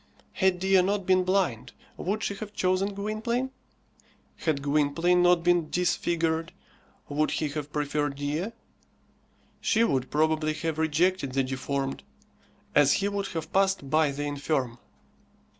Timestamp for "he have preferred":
7.29-8.15